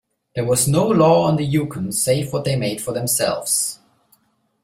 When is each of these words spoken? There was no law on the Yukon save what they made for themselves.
There 0.33 0.45
was 0.45 0.67
no 0.67 0.87
law 0.87 1.27
on 1.27 1.35
the 1.35 1.45
Yukon 1.45 1.91
save 1.91 2.33
what 2.33 2.43
they 2.45 2.55
made 2.55 2.81
for 2.81 2.91
themselves. 2.91 3.77